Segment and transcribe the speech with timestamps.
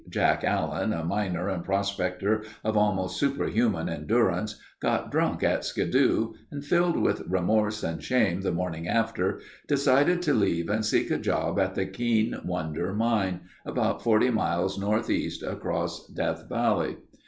[0.09, 6.65] Jack Allen, a miner and prospector of almost superhuman endurance, got drunk at Skidoo and
[6.65, 11.59] filled with remorse and shame the morning after, decided to leave and seek a job
[11.59, 16.97] at the Keane Wonder Mine, about 40 miles northeast across Death Valley.